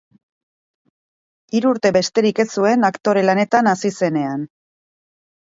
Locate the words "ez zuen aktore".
2.45-3.23